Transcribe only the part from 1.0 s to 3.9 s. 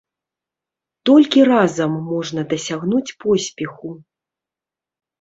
Толькі разам можна дасягнуць поспеху.